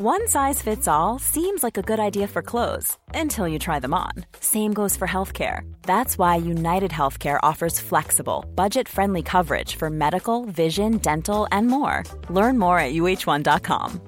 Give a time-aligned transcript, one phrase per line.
[0.00, 3.92] One size fits all seems like a good idea for clothes until you try them
[3.92, 4.12] on.
[4.38, 5.62] Same goes for healthcare.
[5.82, 12.04] That's why United Healthcare offers flexible, budget friendly coverage for medical, vision, dental, and more.
[12.30, 14.00] Learn more at uh1.com.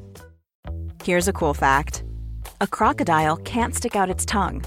[1.02, 2.04] Here's a cool fact
[2.60, 4.62] a crocodile can't stick out its tongue.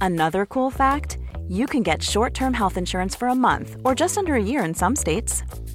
[0.00, 4.16] Another cool fact you can get short term health insurance for a month or just
[4.16, 5.42] under a year in some states.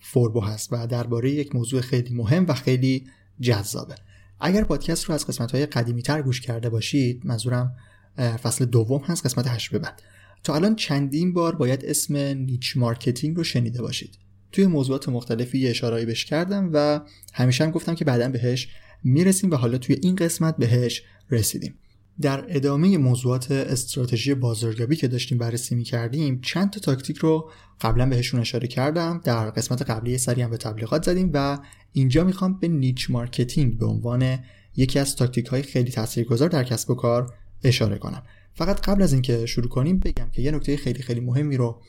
[0.00, 3.06] فوربو هست و درباره یک موضوع خیلی مهم و خیلی
[3.40, 3.94] جذابه.
[4.40, 7.76] اگر پادکست رو از قسمت های قدیمی تر گوش کرده باشید منظورم
[8.16, 10.02] فصل دوم هست قسمت هشت به بعد.
[10.44, 14.18] تا الان چندین بار باید اسم niche marketing رو شنیده باشید.
[14.52, 17.00] توی موضوعات مختلفی یه اشارهایی بهش کردم و
[17.32, 18.68] همیشه هم گفتم که بعدا بهش
[19.04, 21.74] می‌رسیم و حالا توی این قسمت بهش رسیدیم.
[22.20, 28.08] در ادامه موضوعات استراتژی بازاریابی که داشتیم بررسی می کردیم چند تا تاکتیک رو قبلا
[28.08, 29.20] بهشون اشاره کردم.
[29.24, 31.58] در قسمت قبلی سری هم به تبلیغات زدیم و
[31.92, 34.38] اینجا می‌خوام به niche marketing به عنوان
[34.76, 38.22] یکی از تاکتیک های خیلی تاثیرگذار در کسب و کار اشاره کنم.
[38.54, 41.82] فقط قبل از اینکه شروع کنیم بگم که یه نکته خیلی خیلی مهمی رو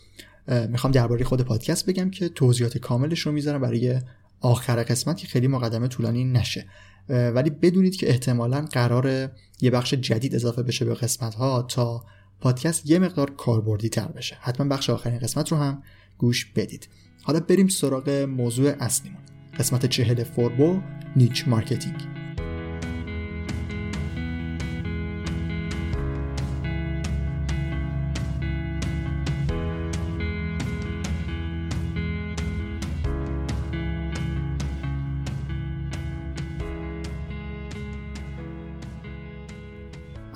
[0.69, 3.99] می‌خوام درباره خود پادکست بگم که توضیحات کاملش رو می‌ذارم برای
[4.41, 6.65] آخر قسمت که خیلی مقدمه طولانی نشه.
[7.09, 9.31] ولی بدونید که احتمالا قرار
[9.61, 12.05] یه بخش جدید اضافه بشه به قسمت ها تا
[12.39, 14.37] پادکست یه مقدار کاربردی تر بشه.
[14.41, 15.83] حتما بخش آخرین قسمت رو هم
[16.17, 16.87] گوش بدید.
[17.23, 19.21] حالا بریم سراغ موضوع اصلیمون.
[19.59, 20.81] قسمت چهل فوربو
[21.15, 22.20] niche marketing.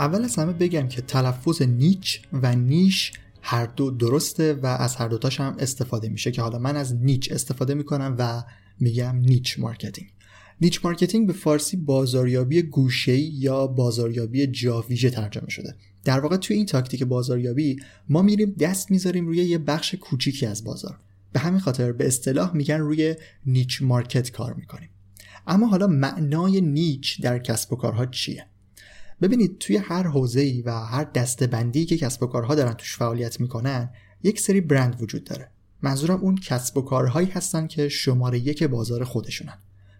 [0.05, 5.07] اول از همه بگم که تلفظ niche و niche هر دو درسته و از هر
[5.07, 8.43] دوتاش هم استفاده میشه که حالا من از niche استفاده می‌کنم و
[8.79, 10.09] میگم niche marketing.
[10.61, 15.75] niche marketing به فارسی بازاریابی گوشه یا بازاریابی جاویژه ترجمه شده.
[16.03, 17.77] در واقع توی این تاکتیک بازاریابی
[18.09, 20.99] ما میریم دست می‌ذاریم روی یه بخش کوچیکی از بازار.
[21.33, 23.15] به همین خاطر به اصطلاح میگن روی
[23.45, 24.89] niche market کار می‌کنیم.
[25.47, 28.45] اما حالا معنای نیچ در کسب و کارها چیه؟
[29.21, 33.89] ببینید توی هر حوزه‌ای و هر دستبندی که کسب و کارها دارن توش فعالیت می‌کنن
[34.23, 35.49] یک سری برند وجود داره.
[35.81, 39.57] منظورم اون کسب و کارهایی هستن که شماره یک بازار خودشونن.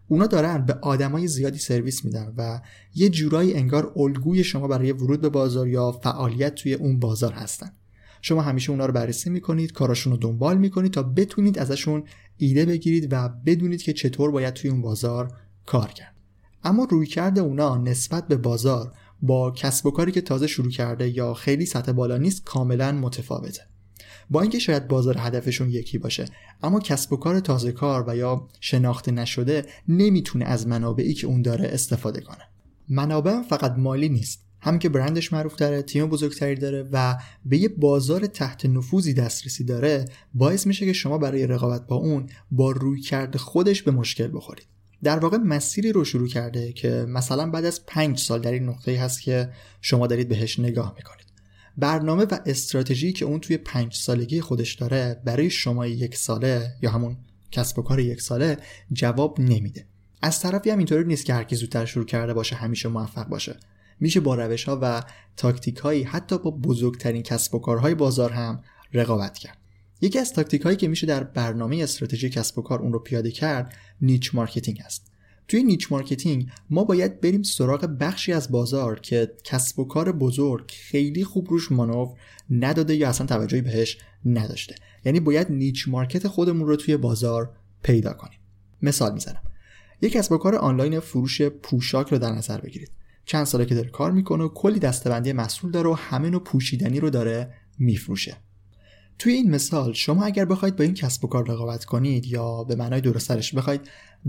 [0.08, 2.62] اونا دارن به آدمای زیادی سرویس میدن و
[2.96, 7.72] یه جورایی انگار الگوی شما برای ورود به بازار یا فعالیت توی اون بازار هستن.
[8.22, 12.04] شما همیشه اونا رو بررسی می‌کنید کاراشون رو دنبال می‌کنید تا بتونید ازشون
[12.38, 15.32] ایده بگیرید و بدونید که چطور باید توی اون بازار
[15.66, 16.16] کار کرد.
[16.64, 18.94] اما رویکرد اونا نسبت به بازار
[19.26, 23.62] با کسب و کاری که تازه شروع کرده یا خیلی سطح بالا نیست کاملا متفاوته.
[24.30, 26.26] با اینکه شاید بازار هدفشون یکی باشه
[26.64, 31.42] اما کسب و کار تازه کار و یا شناخته نشده نمی‌تونه از منابعی که اون
[31.42, 32.44] داره استفاده کنه.
[32.90, 34.46] منابع فقط مالی نیست.
[34.62, 39.64] هم که برندش معروف داره تیم بزرگتری داره و به یه بازار تحت نفوذی دسترسی
[39.64, 44.28] داره باعث میشه که شما برای رقابت با اون با روی کرده خودش به مشکل
[44.34, 44.68] بخورید.
[45.04, 49.00] در واقع مسیری رو شروع کرده که مثلا بعد از پنج سال در این نقطه
[49.02, 49.50] هست که
[49.82, 51.26] شما دارید بهش نگاه می‌کنید.
[51.78, 56.92] برنامه و استراتژی که اون توی پنج سالگی خودش داره برای شما یک ساله یا
[56.92, 57.18] همون
[57.52, 58.58] کسب و کار یک ساله
[58.94, 59.86] جواب نمیده.
[60.22, 63.58] از طرفی هم اینطوری نیست که هر کی زودتر شروع کرده باشه همیشه موفق باشه.
[64.00, 65.04] میشه با روش ها و
[65.38, 68.64] تاکتیک هایی حتی با بزرگترین کسب و کارهای بازار هم
[68.94, 69.58] رقابت کرد.
[70.02, 73.32] یکی از تاکتیک هایی که میشه در برنامه استراتژی کسب و کار اون رو پیاده
[73.32, 75.12] کرد niche marketing است.
[75.48, 80.72] توی niche marketing ما باید بریم سراغ بخشی از بازار که کسب و کار بزرگ
[80.72, 82.18] خیلی خوب روش مانور
[82.50, 84.76] نداده یا اصلا توجهی بهش نداشته.
[85.06, 88.40] یعنی باید niche market خودمون رو توی بازار پیدا کنیم.
[88.82, 89.42] مثال می‌زنم.
[90.02, 92.92] یک کسب و کار آنلاین فروش پوشاک رو در نظر بگیرید.
[93.26, 97.00] چند ساله که داره کار می‌کنه و کلی دستبندی محصول داره و همه نوع پوشیدنی
[97.00, 98.38] رو داره میفروشه.
[99.20, 102.76] توی این مثال شما اگر بخواید با این کسب و کار رقابت کنید یا به
[102.76, 103.82] معنای درسترش بخواید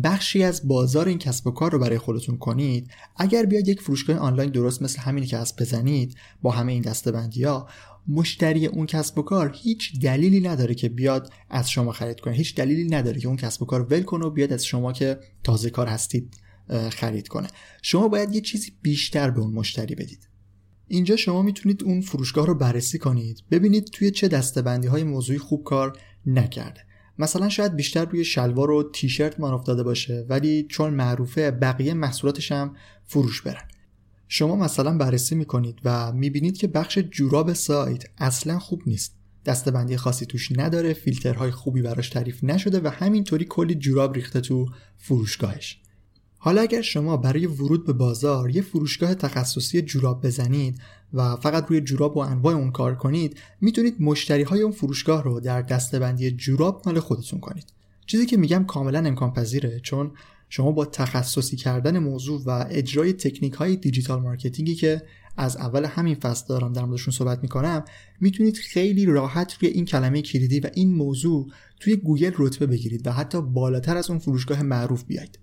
[0.04, 4.16] بخشی از بازار این کسب و کار رو برای خودتون کنید اگر بیاید یک فروشگاه
[4.16, 7.68] آنلاین درست مثل همینی که از بزنید با همه این دستبندی ها
[8.08, 12.34] مشتری اون کسب و کار هیچ دلیلی نداره که بیاد از شما خرید کنه.
[12.34, 15.18] هیچ دلیلی نداره که اون کسب و کار ول کنه و بیاد از شما که
[15.44, 16.36] تازه کار هستید
[16.90, 17.48] خرید کنه.
[17.82, 20.28] شما باید یه چیزی بیشتر به اون مشتری بدید.
[20.88, 23.42] اینجا شما می‌تونید اون فروشگاه رو بررسی کنید.
[23.50, 26.80] ببینید توی چه دستبندی های موضوعی خوب کار نکرده.
[27.18, 32.52] مثلا شاید بیشتر روی شلوار و تیشرت مان افتاده باشه ولی چون معروفه بقیه محصولاتش
[32.52, 33.68] هم فروش برن.
[34.28, 39.16] شما مثلا بررسی می‌کنید و می‌بینید که بخش جوراب سایت اصلا خوب نیست.
[39.46, 44.66] دستبندی خاصی توش نداره فیلترهای خوبی براش تعریف نشده و همینطوری کلی جوراب ریخته تو
[44.96, 45.80] فروشگاهش.
[46.38, 50.78] حالا اگر شما برای ورود به بازار یه فروشگاه تخصصی جوراب بزنید
[51.14, 55.40] و فقط روی جوراب و انواع اون کار کنید می‌تونید مشتری های اون فروشگاه رو
[55.40, 57.72] در دسته‌بندی جوراب مال خودتون کنید.
[58.06, 60.10] چیزی که میگم کاملا امکان پذیره چون
[60.48, 65.02] شما با تخصصی کردن موضوع و اجرای تکنیک های digital marketing ی که
[65.36, 67.84] از اول همین فصل دارم در موردشون صحبت می‌کنم
[68.20, 71.46] می‌تونید خیلی راحت روی این کلمه کلیدی و این موضوع
[71.80, 75.38] توی گوگل رتبه بگیرید و حتی بالاتر از اون فروشگاه معروف بیاید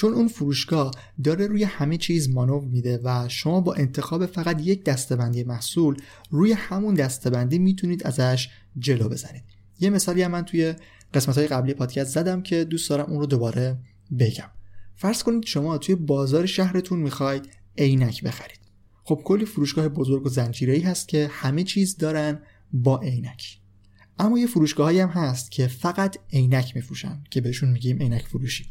[0.00, 0.90] چون اون فروشگاه
[1.24, 5.96] داره روی همه چیز مانور میده و شما با انتخاب فقط یک دستبندی محصول
[6.30, 8.48] روی همون دستبندی می‌تونید ازش
[8.78, 9.44] جلو بزنید.
[9.80, 10.74] یه مثالی هم من توی
[11.14, 13.78] قسمت های قبلی پادکست زدم که دوست دارم اون رو دوباره
[14.18, 14.50] بگم.
[14.96, 17.48] فرض کنید شما توی بازار شهرتون می‌خواید
[17.78, 18.60] عینک بخرید.
[19.04, 22.42] خب کلی فروشگاه بزرگ و زنجیره‌ای هست که همه چیز دارن
[22.72, 23.58] با عینک.
[24.18, 28.70] اما یه فروشگاهایی هم هست که فقط عینک میفروشن که بهشون میگیم عینک فروشی.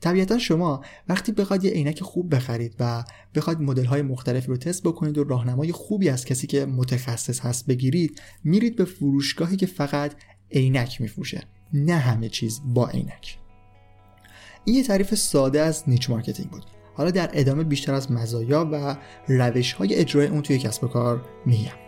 [0.00, 3.04] طبیعتا شما وقتی بخواید یه عینک خوب بخرید و
[3.34, 7.66] بخواید مدل های مختلفی رو تست بکنید و راهنمای خوبی از کسی که متخصص هست
[7.66, 10.12] بگیرید میرید به فروشگاهی که فقط
[10.52, 11.42] عینک میفروشه
[11.72, 13.38] نه همه چیز با عینک.
[14.64, 16.64] این یه تعریف ساده از niche marketing بود.
[16.94, 18.96] حالا در ادامه بیشتر از مزایا و
[19.28, 21.87] روش های اجرای اون توی کسب و کار میگم.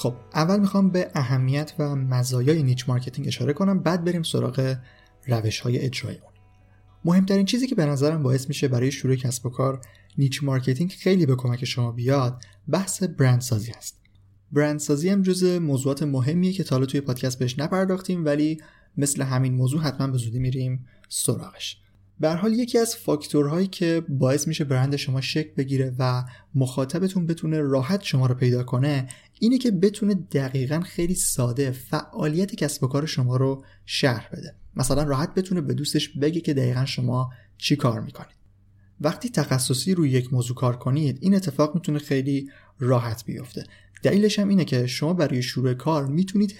[0.00, 4.76] خب اول می‌خوام به اهمیت و مزایای niche marketing اشاره کنم بعد بریم سراغ
[5.26, 6.32] روش های اجرای اون.
[7.04, 9.80] مهمترین چیزی که به نظرم باعث میشه برای شروع کسب و کار
[10.18, 14.00] niche marketing خیلی به کمک شما بیاد بحث برندسازی است
[14.52, 18.60] برندسازی هم جز موضوعات مهمیه که تا حالا توی پادکست بهش نپرداختیم ولی
[18.96, 21.80] مثل همین موضوع حتما به زودی میریم سراغش.
[22.20, 26.24] به حال یکی از فاکتورهایی که باعث میشه برند شما شکل بگیره و
[26.54, 29.08] مخاطبتون بتونه راحت شما رو پیدا کنه
[29.38, 34.54] اینه که بتونه دقیقا خیلی ساده فعالیت کسب و کار شما رو شرح بده.
[34.76, 38.36] مثلا راحت بتونه به دوستش بگه که دقیقا شما چی کار می‌کنید.
[39.00, 43.64] وقتی تخصصی روی یک موضوع کار کنید این اتفاق می‌تونه خیلی راحت بیفته.
[44.02, 46.56] دلیلش هم اینه که شما برای شروع کار می‌تونید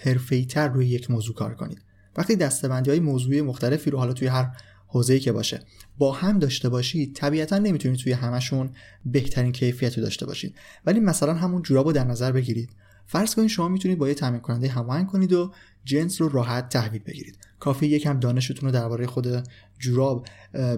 [0.49, 1.83] تر روی یک موضوع کار کنید.
[2.17, 4.51] وقتی دستبندی های موضوعی مختلفی رو حالا توی هر
[4.91, 5.61] حوزه‌ای که باشه.
[5.99, 8.71] با هم داشته باشید طبیعتا نمی‌تونید توی همشون
[9.05, 10.55] بهترین کیفیت رو داشته باشید.
[10.87, 12.71] ولی مثلا همون جوراب رو در نظر بگیرید.
[13.07, 15.53] فرض کنید شما می‌تونید با یه تامین کننده هماهنگ کنید و
[15.85, 17.39] جنس رو راحت تحویل بگیرید.
[17.61, 20.27] کافی یکم دانشتون رو درباره خود جوراب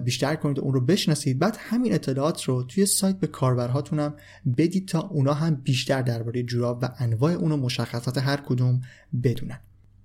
[0.03, 1.39] بیشتر کنید و اون رو بشناسید.
[1.39, 4.15] بعد همین اطلاعات رو توی سایت به کاربرهاتون هم
[4.57, 8.81] بدید تا اونا هم بیشتر درباره جوراب و انواع اون و مشخصات هر کدوم
[9.23, 9.59] بدونن.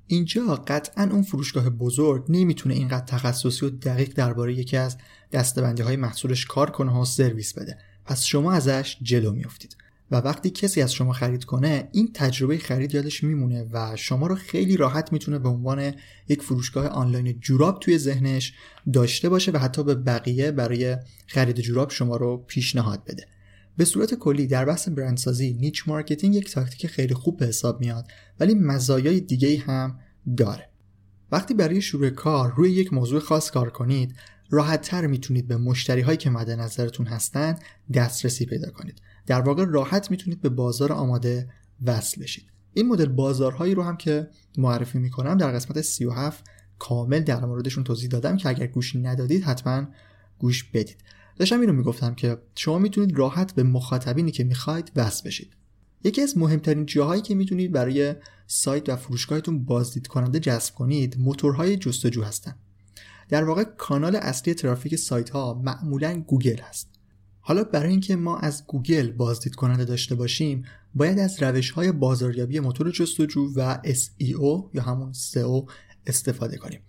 [0.08, 4.96] اینجا قطعا اون فروشگاه بزرگ نمی‌تونه اینقدر تخصصی و دقیق درباره یکی از
[5.32, 7.78] دستبندی های محصولش کار کنه و سرویس بده.
[8.04, 9.76] پس شما ازش جلو میافتید.
[10.10, 14.34] و وقتی کسی از شما خرید کنه این تجربه خرید یادش میمونه و شما رو
[14.34, 15.94] خیلی راحت می‌تونه به عنوان
[16.28, 18.54] یک فروشگاه آنلاین جوراب توی ذهنش
[18.92, 20.96] داشته باشه و حتی به بقیه برای
[21.26, 23.26] خرید جوراب شما رو پیشنهاد بده.
[23.78, 28.08] به صورت کلی در بحث برندسازی niche marketing یک تاکتیک خیلی خوب به حساب میاد
[28.40, 29.98] ولی مزایای دیگه هم
[30.36, 30.68] داره.
[31.32, 34.14] وقتی برای شروع کار روی یک موضوع خاص کار کنید
[34.50, 37.58] راحت تر می‌تونید به مشتری هایی که مد نظرتون هستن
[37.94, 39.02] دسترسی پیدا کنید.
[39.26, 41.48] در واقع راحت می‌تونید به بازار آماده
[41.86, 42.44] وصل بشید.
[42.74, 46.44] این مدل بازارهایی رو هم که معرفی می‌کنم در قسمت 37
[46.78, 49.86] کامل در موردشون توضیح دادم که اگر گوش ندادید حتما
[50.38, 50.96] گوش بدید.
[51.38, 55.52] داشتم اینو می‌گفتم که شما می‌تونید راحت به مخاطبینی که می‌خواید وصل بشید.
[56.04, 58.14] یکی از مهمترین جاهایی که می‌تونید برای
[58.46, 62.54] سایت و فروشگاهتون بازدید کننده جذب کنید موتورهای جستجو هستن.
[63.28, 66.88] در واقع کانال اصلی ترافیک سایت ها معمولا گوگل هست.
[67.40, 70.64] حالا برای اینکه ما از گوگل بازدید کننده داشته باشیم
[70.94, 75.70] باید از روش های بازاریابی موتور جستجو و SEO یا همون SEO
[76.06, 76.80] استفاده کنیم.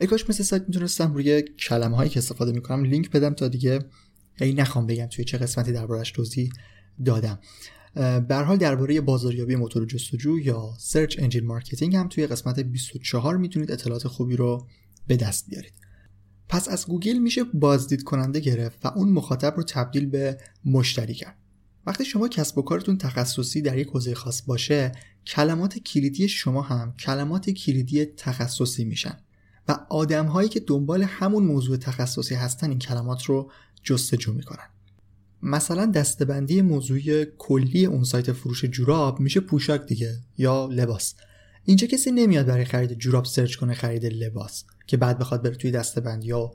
[0.00, 3.78] ای کاش مثل سایت می‌تونستم روی کلمه هایی که استفاده می‌کنم لینک بدم تا دیگه
[4.40, 6.50] ای نخوام بگم توی چه قسمتی دربارش توضیح
[7.04, 7.38] دادم.
[8.28, 13.36] به هر حال درباره بازاریابی موتور جستجو یا search engine marketing هم توی قسمت 24
[13.36, 14.66] می‌تونید اطلاعات خوبی رو
[15.06, 15.72] به دست بیارید.
[16.48, 21.36] پس از گوگل میشه بازدید کننده گرفت و اون مخاطب رو تبدیل به مشتری کرد.
[21.86, 24.92] وقتی شما کسب و کارتون تخصصی در یک حوزه خاص باشه
[25.26, 29.18] کلمات کلیدی شما هم کلمات کلیدی تخصصی میشن.
[29.70, 33.50] و آدم هایی که دنبال همون موضوع تخصصی هستن این کلمات رو
[33.82, 34.68] جستجو می‌کنن.
[35.42, 41.14] مثلا دسته‌بندی موضوعی کلی اون سایت فروش جوراب میشه پوشاک دیگه یا لباس.
[41.64, 45.70] اینجا کسی نمیاد برای خرید جوراب search کنه خرید لباس که بعد بخواد بره توی
[45.70, 46.52] دسته‌بندیا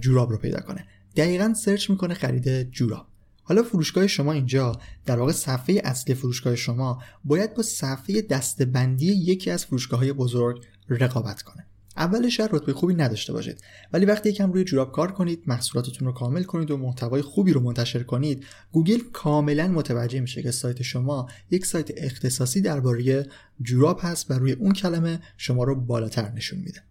[0.00, 0.86] جوراب رو پیدا کنه.
[1.16, 3.06] دقیقا search می‌کنه خرید جوراب.
[3.42, 4.72] حالا فروشگاه شما اینجا
[5.06, 10.64] در واقع صفحه اصلی فروشگاه شما باید با صفحه دستبندی یکی از فروشگاه های بزرگ
[10.88, 11.66] رقابت کنه.
[11.96, 13.60] اولش شاید رتبه خوبی نداشته باشید.
[13.92, 17.60] ولی وقتی یکم روی جوراب کار کنید محصولاتتون رو کامل کنید و محتوای خوبی رو
[17.60, 23.26] منتشر کنید گوگل کاملا متوجه میشه که سایت شما یک سایت اختصاصی درباره
[23.62, 26.82] جوراب هست و روی اون کلمه شما رو بالاتر نشون میده.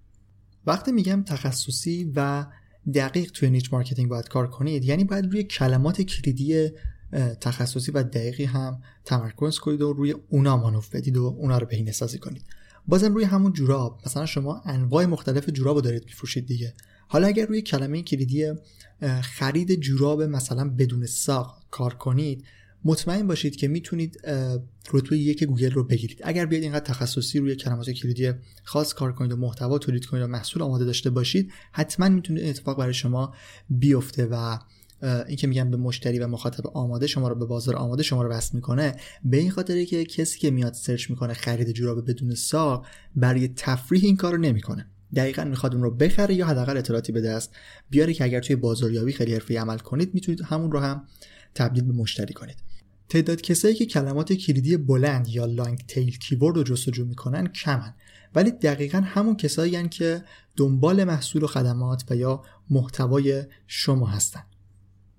[0.65, 2.45] وقتی میگم تخصصی و
[2.93, 6.69] دقیق توی niche marketing باید کار کنید یعنی باید روی کلمات کلیدی
[7.41, 11.91] تخصصی و دقیقی هم تمرکز کنید و روی اونا مانور بدید و اونا رو بهینه
[11.91, 12.43] سازی کنید.
[12.87, 14.01] بازم روی همون جوراب.
[14.05, 16.73] مثلا شما انواع مختلف جوراب دارید میفروشید دیگه.
[17.07, 18.53] حالا اگر روی کلمه کلیدی
[19.21, 22.43] خرید جوراب مثلا بدون ساق کار کنید
[22.85, 24.21] مطمئن باشید که می‌تونید
[24.93, 26.21] رتبه یک گوگل رو بگیرید.
[26.23, 28.31] اگر بیاید اینقدر تخصصی روی کلمات کلیدی
[28.63, 32.77] خاص کار کنید و محتوا تولید کنید و محصول آماده داشته باشید حتما می‌تونه اتفاق
[32.77, 33.33] برای شما
[33.69, 34.57] بیفته و
[35.01, 38.29] این که میگم به مشتری و مخاطب آماده شما رو به بازار آماده شما رو
[38.29, 38.95] وصل می‌کنه.
[39.23, 42.85] به این خاطره که کسی که میاد سرچ می‌کنه خرید جوراب بدون ساق
[43.15, 44.87] برای تفریح این کارو نمی‌کنه.
[45.15, 47.55] دقیقا می‌خواد اون رو بخره یا حداقل اطلاعاتی به دست
[47.89, 51.03] بیاره که اگر توی بازاریابی خیلی حرفه‌ای عمل کنید می‌تونید همون رو هم
[51.55, 52.57] تبدیل به مشتری کنید.
[53.09, 57.93] تعداد کسایی که کلمات کلیدی بلند یا لانگ تیل کیورد رو جستجو می‌کنن کمن.
[58.35, 60.23] ولی دقیقا همون کسایی که
[60.55, 64.43] دنبال محصول و خدمات و یا محتوای شما هستن.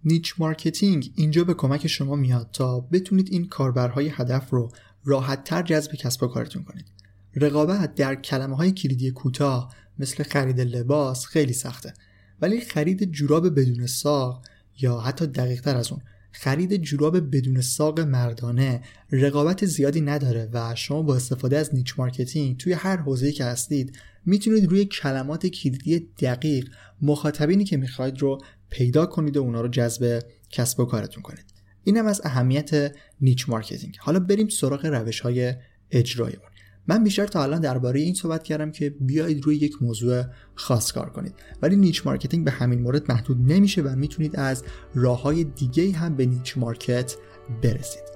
[0.06, 4.72] niche marketing اینجا به کمک شما میاد تا بتونید این کاربرهای هدف رو
[5.04, 6.86] راحت تر جذب کسب و کارتون کنید.
[7.34, 11.94] رقابت در کلمه های کلیدی کوتاه مثل خرید لباس خیلی سخته.
[12.40, 14.44] ولی خرید جوراب بدون ساق
[14.80, 16.00] یا حتی دقیق تر از اون
[16.32, 18.80] خرید جوراب بدون ساق مردانه
[19.12, 23.98] رقابت زیادی نداره و شما با استفاده از niche marketing توی هر حوزه‌ای که هستید
[24.26, 26.68] می‌تونید روی کلمات کلیدی دقیق
[27.02, 28.38] مخاطبینی که می‌خواید رو
[28.70, 31.44] پیدا کنید و اونا رو جذب کسب و کارتون کنید.
[31.84, 33.96] اینم از اهمیت niche marketing.
[34.00, 35.54] حالا بریم سراغ روش های
[35.90, 36.50] اجرای اون
[36.88, 41.10] من بیشتر تا الان درباره این صحبت کردم که بیایید روی یک موضوع خاص کار
[41.10, 41.34] کنید.
[41.62, 46.16] ولی niche marketing به همین مورد محدود نمیشه و می‌تونید از راه های دیگه هم
[46.16, 47.16] به نیچ مارکت
[47.62, 48.15] برسید.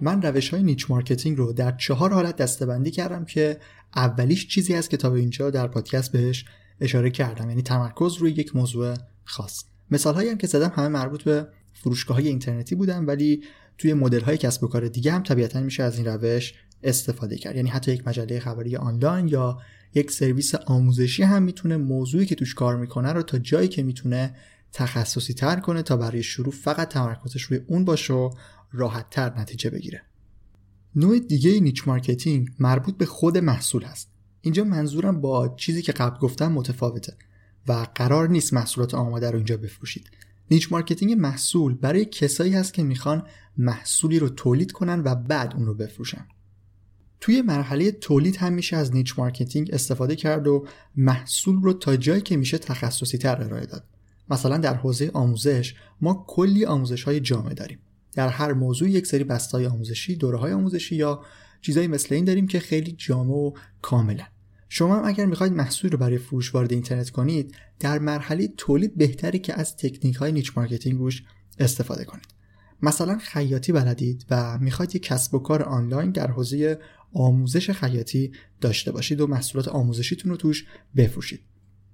[0.00, 3.60] من روش های نیچ مارکتینگ رو در چهار حالت دستبندی کردم که
[3.96, 6.44] اولیش چیزی هست که تا به اینجا در پادکست بهش
[6.80, 9.64] اشاره کردم یعنی تمرکز روی یک موضوع خاص.
[9.90, 13.42] مثال هایی هم که زدم همه مربوط به فروشگاه های اینترنتی بودن ولی
[13.78, 17.56] توی مدل های کسب و کار دیگه هم طبیعتا میشه از این روش استفاده کرد.
[17.56, 19.58] یعنی حتی یک مجله خبری آنلاین یا
[19.94, 24.34] یک سرویس آموزشی هم می‌تونه موضوعی که توش کار می‌کنه رو تا جایی که می‌تونه
[24.72, 28.30] تخصصی تر کنه تا برای شروع فقط تمرکزش روی اون باشه و
[28.72, 30.02] راحت تر نتیجه بگیره.
[30.96, 34.10] نوع دیگه niche marketing مربوط به خود محصول هست.
[34.40, 37.16] اینجا منظورم با چیزی که قبل گفتم متفاوته
[37.68, 40.10] و قرار نیست محصولات آماده رو اینجا بفروشید.
[40.50, 45.66] niche marketing محصول برای کسایی هست که می‌خوان محصولی رو تولید کنن و بعد اون
[45.66, 46.26] رو بفروشن.
[47.20, 52.20] توی مرحله تولید هم میشه از niche marketing استفاده کرد و محصول رو تا جایی
[52.20, 53.84] که میشه تخصصی تر ارائه داد.
[54.30, 57.78] مثلا در حوزه آموزش ما کلی آموزش های جامعه داریم.
[58.16, 61.24] در هر موضوع یک سری بسته‌های آموزشی دوره های آموزشی یا
[61.60, 64.24] چیزایی مثل این داریم که خیلی جامع و کاملن.
[64.68, 69.38] شما هم اگر می‌خواید محصول رو برای فروش وارد اینترنت کنید در مرحله تولید بهتره
[69.38, 71.22] که از تکنیک های niche marketing روش
[71.58, 72.26] استفاده کنید.
[72.82, 76.78] مثلا خیاطی بلدید و می‌خواید یک کسب و کار آنلاین در حوزه
[77.14, 81.40] آموزش خیاطی داشته باشید و محصولات آموزشیتون رو توش بفروشید.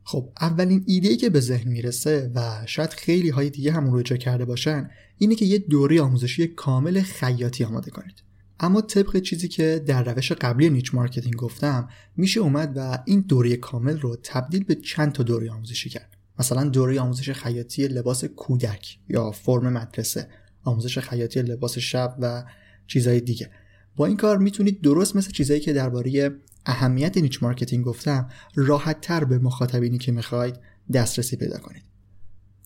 [0.05, 4.17] خب اولین ایده که به ذهن می‌رسه و شاید خیلی های دیگه همون رو اجرا
[4.17, 8.23] کرده باشن اینه که یه دوره آموزشی کامل خیاطی آماده کنید.
[8.61, 13.57] اما طبق چیزی که در روش قبلی niche marketing گفتم میشه اومد و این دوره
[13.57, 16.17] کامل رو تبدیل به چند تا دوره آموزشی کرد.
[16.39, 20.29] مثلا دوره آموزش خیاطی لباس کودک یا فرم مدرسه
[20.65, 22.45] آموزش خیاطی لباس شب و
[22.87, 23.51] چیزهای دیگه.
[23.97, 26.31] با این کار می‌تونید درست مثل چیزایی که درباره
[26.67, 30.57] اهمیت niche marketing گفتم راحت تر به مخاطبینی که می‌خواید
[30.93, 31.83] دسترسی پیدا کنید.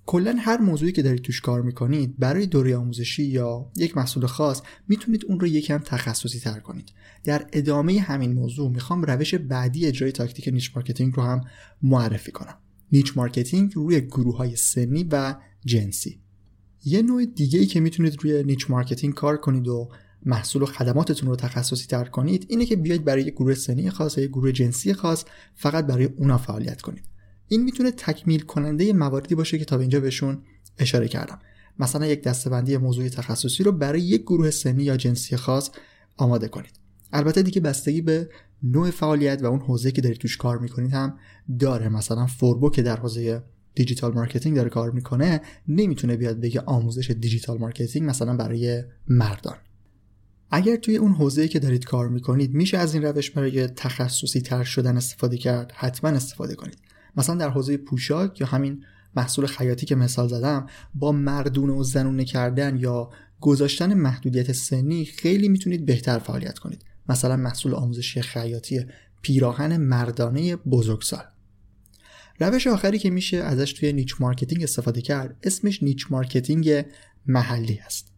[0.07, 4.63] کلا هر موضوعی که دارید توش کار می‌کنید برای دوره آموزشی یا یک محصول خاص
[4.89, 6.93] می‌تونید اون رو یکم تخصصی تر کنید.
[7.25, 11.41] در ادامه همین موضوع می‌خوام روش بعدی اجرای تاکتیک niche marketing رو هم
[11.83, 12.59] معرفی کنم.
[12.93, 16.21] niche marketing روی گروه های سنی و جنسی.
[16.85, 19.89] یه نوع دیگه ای که می‌تونید روی niche marketing کار کنید و
[20.25, 24.27] محصول و خدماتتون رو تخصصی تر کنید اینه که بیاید برای گروه سنی خاص یا
[24.27, 25.25] گروه جنسی خاص
[25.55, 27.05] فقط برای اونا فعالیت کنید.
[27.49, 30.43] این می‌تونه تکمیل کننده مواردی باشه که تا به اینجا بهشون
[30.79, 31.39] اشاره کردم.
[31.79, 35.71] مثلا یک دسته‌بندی موضوعی تخصصی رو برای یک گروه سنی یا جنسی خاص
[36.17, 36.73] آماده کنید.
[37.13, 38.29] البته دیگه بستگی به
[38.63, 41.19] نوع فعالیت و اون حوزه که دارید توش کار می‌کنید هم
[41.59, 41.89] داره.
[41.89, 43.43] مثلا فوربو که در حوزه
[43.75, 49.57] digital marketing داره کار می‌کنه نمی‌تونه بیاد بگه آموزش digital marketing مثلا برای مردان.
[50.51, 54.65] اگر توی اون حوزه‌ای که دارید کار می‌کنید میشه از این روش برای تخصصی تر
[54.65, 56.79] شدن استفاده کرد حتما استفاده کنید.
[57.17, 58.85] مثلا در حوزه پوشاک یا همین
[59.17, 65.49] محصول خیاطی که مثال زدم با مردونه و زنونه کردن یا گذاشتن محدودیت سنی خیلی
[65.49, 66.85] می‌تونید بهتر فعالیت کنید.
[67.09, 68.87] مثلا محصول آموزشی خیاطی
[69.23, 71.25] پیراهن مردانه بزرگسال.
[72.41, 76.85] روش آخری که میشه ازش توی niche marketing استفاده کرد اسمش niche marketing
[77.27, 78.16] محلی است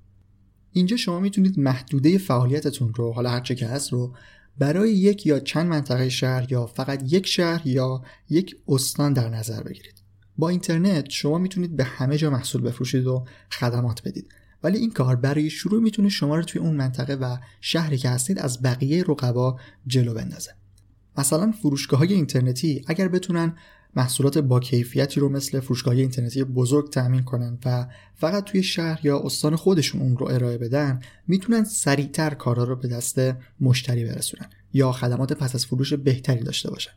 [0.72, 4.14] اینجا شما می‌تونید محدوده فعالیتتون رو حالا هرچه که هست رو
[4.59, 9.62] برای یک یا چند منطقه شهر یا فقط یک شهر یا یک استان در نظر
[9.62, 10.02] بگیرید.
[10.38, 14.28] با اینترنت شما می‌تونید به همه جا محصول بفروشید و خدمات بدید.
[14.62, 18.38] ولی این کار برای شروع می‌تونه شما رو توی اون منطقه و شهری که هستید
[18.38, 20.57] از بقیه رقبا جلو بندازه.
[21.18, 23.57] مثلا فروشگاه های اینترنتی اگر بتونن
[23.96, 29.20] محصولات با کیفیتی رو مثل فروشگاهی اینترنتی بزرگ تأمین کنن و فقط توی شهر یا
[29.24, 33.20] استان خودشون اون رو ارائه بدن می‌تونن سریعتر کارها رو به دست
[33.61, 36.92] مشتری برسونن یا خدمات پس از فروش بهتری داشته باشن.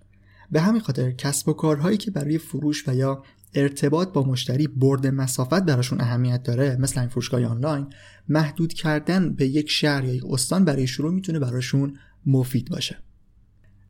[0.51, 5.07] به همین خاطر کسب و کارهایی که برای فروش و یا ارتباط با مشتری برد
[5.07, 7.87] مسافت براشون اهمیت داره مثل این فروشگاه آنلاین
[8.29, 12.97] محدود کردن به یک شهر یا یک استان برای شروع می‌تونه براشون مفید باشه.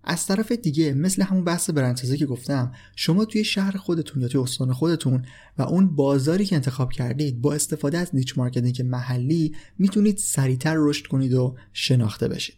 [0.03, 4.41] از طرف دیگه مثل همون بحث برندسازی که گفتم شما توی شهر خودتون یا توی
[4.41, 5.25] استان خودتون
[5.57, 11.07] و اون بازاری که انتخاب کردید با استفاده از niche marketing محلی می‌تونید سریعتر رشد
[11.07, 12.55] کنید و شناخته بشید.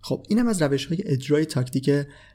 [0.00, 1.90] خب اینم از روش های اجرای تاکتیک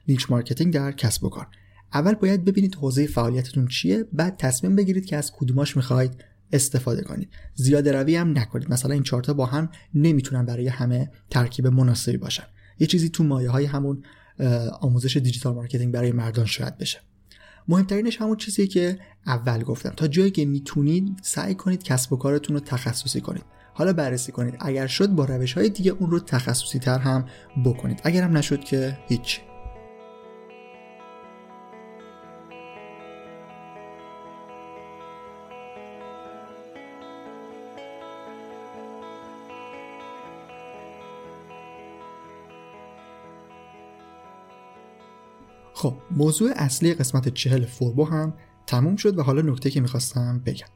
[0.08, 1.46] niche marketing در کسب و کار.
[1.94, 7.28] اول باید ببینید حوزه فعالیتتون چیه بعد تصمیم بگیرید که از کدوماش می‌خواید استفاده کنید.
[7.54, 8.72] زیاده روی هم نکنید.
[8.72, 12.44] مثلا این چهارتا با هم نمی‌تونن برای همه ترکیب مناسبی باشن.
[12.78, 14.02] یه چیزی تو مایه های همون
[14.80, 17.00] آموزش digital marketing برای مردان شاید بشه.
[17.68, 19.90] مهمترینش همون چیزیه که اول گفتم.
[19.90, 23.44] تا جایی که می‌تونید سعی کنید کسب و کارتون رو تخصصی کنید.
[23.74, 24.56] حالا بررسی کنید.
[24.60, 27.24] اگر شد با روش های دیگه اون رو تخصصی تر هم
[27.64, 28.00] بکنید.
[28.04, 29.40] اگر هم نشد که هیچ.
[45.78, 48.34] خب موضوع اصلی قسمت چهل فوربو هم
[48.66, 50.66] تموم شد و حالا نکته که می‌خواستم بگم.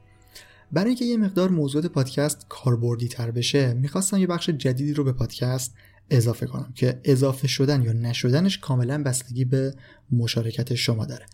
[0.71, 5.11] برای اینکه یه مقدار موضوع پادکست کاربردی تر بشه می‌خواستم یه بخش جدیدی رو به
[5.11, 5.75] پادکست
[6.09, 9.75] اضافه کنم که اضافه شدن یا نشدنش کاملا بستگی به
[10.11, 11.25] مشارکت شما داره.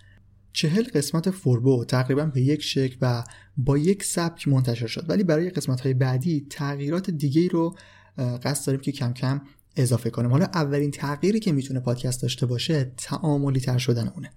[0.53, 3.23] چهل قسمت فوربو تقریبا به یک شکل و
[3.57, 5.05] با یک سبک منتشر شد.
[5.09, 7.75] ولی برای قسمت های بعدی تغییرات دیگه رو
[8.17, 9.41] قصد داریم که کم کم
[9.81, 14.31] اضافه کنیم حالا اولین تغییری که می‌تونه پادکست داشته باشه تعاملی تر شدن اونه.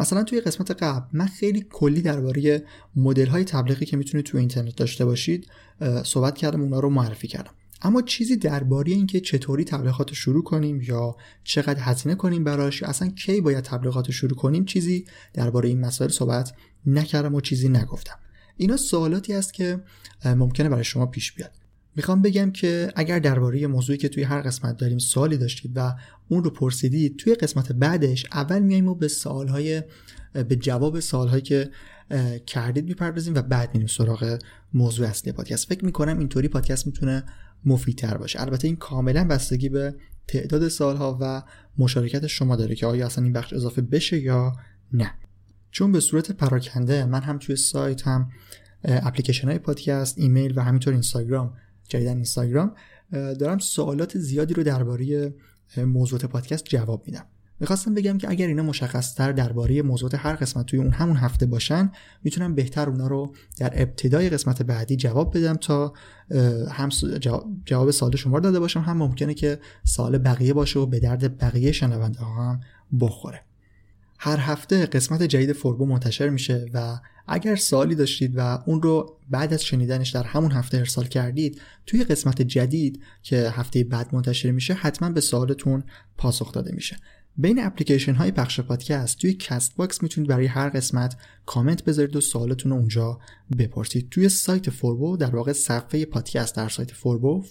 [0.00, 2.64] مثلا توی قسمت قبل من خیلی کلی درباره
[2.96, 5.46] مدل های تبلیغی که می‌تونید توی اینترنت داشته باشید
[6.04, 7.50] صحبت کردم اونا رو معرفی کردم.
[7.82, 12.88] اما چیزی درباره اینکه چطوری تبلیغات رو شروع کنیم یا چقدر هزینه کنیم براش یا
[12.88, 16.52] اصلا کی باید تبلیغات رو شروع کنیم چیزی درباره این مسائل صحبت
[16.86, 18.18] نکردم و چیزی نگفتم.
[18.56, 19.80] اینا سوالاتی است که
[20.24, 21.59] ممکنه برای شما پیش بیاد.
[21.96, 25.94] می‌خوام بگم که اگر درباره موضوعی که توی هر قسمت داریم سوالی داشتید و
[26.28, 29.82] اون رو پرسیدید توی قسمت بعدش اول میایم و به سوالهای
[30.32, 31.70] به جواب سوالهایی که
[32.46, 34.38] کردید می‌پردازیم و بعد میریم سراغ
[34.74, 35.68] موضوع اصلی پادکست.
[35.68, 37.24] فکر می‌کنم اینطوری پادکست می‌تونه
[37.64, 38.40] مفیدتر باشه.
[38.40, 39.94] البته این کاملا بستگی به
[40.28, 41.42] تعداد سالها و
[41.78, 44.52] مشارکت شما داره که آیا اصلا این بخش اضافه بشه یا
[44.92, 45.14] نه.
[45.70, 48.30] چون به صورت پراکنده من هم توی سایت هم
[48.84, 51.54] اپلیکیشن های پادکست ایمیل و همینطور اینستاگرام
[51.90, 52.74] جدیدن اینستاگرام
[53.12, 55.34] دارم سوالات زیادی رو درباره
[55.76, 57.26] موضوعات پادکست جواب میدم.
[57.60, 61.92] می‌خواستم بگم که اگر اینا مشخصتر درباره موضوعات هر قسمت توی اون همون هفته باشن
[62.24, 65.92] می‌تونم بهتر اونا رو در ابتدای قسمت بعدی جواب بدم تا
[66.70, 66.88] هم
[67.66, 68.80] جواب سوال شما داده باشم.
[68.80, 72.60] هم ممکنه که سال بقیه باشه و به درد بقیه شنونده ها هم
[73.00, 73.42] بخوره.
[74.22, 79.54] هر هفته قسمت جدید فوربو منتشر میشه و اگر سوالی داشتید و اون رو بعد
[79.54, 84.74] از شنیدنش در همون هفته ارسال کردید توی قسمت جدید که هفته بعد منتشر میشه
[84.74, 85.84] حتما به سوالتون
[86.16, 86.96] پاسخ داده میشه.
[87.36, 92.72] بین اپلیکیشن های پخش پادکست توی Castbox می‌تونید برای هر قسمت کامنت بذارید و سوالتون
[92.72, 93.18] رو اونجا
[93.58, 94.08] بپرسید.
[94.10, 97.44] توی سایت فوربو در واقع صفحه پادکست در سایت فوربو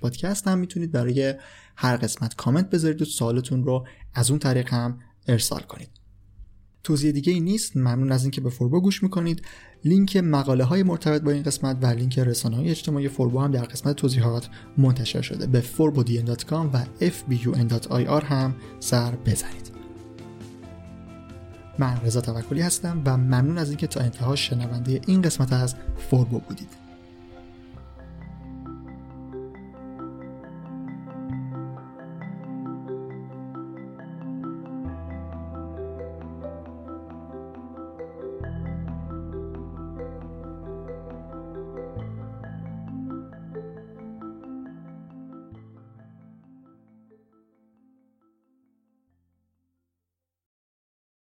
[0.00, 1.34] پادکست هم می‌تونید برای
[1.76, 4.98] هر قسمت کامنت بذارید و سوالتون رو از اون طریق هم
[5.28, 5.88] ارسال کنید.
[6.84, 7.76] توضیح دیگه ای نیست.
[7.76, 9.42] ممنون از اینکه به فوربو گوش می‌کنید.
[9.84, 13.64] لینک مقاله های مرتبط با این قسمت و لینک رسانه های اجتماعی فوربو هم در
[13.64, 15.46] قسمت توضیحات منتشر شده.
[15.46, 19.76] به forbodn.com و fbun.ir هم سر بزنید.
[21.78, 25.74] من رضا توکلی هستم و ممنون از اینکه تا انتها شنونده این قسمت از
[26.10, 26.85] فوربو بودید.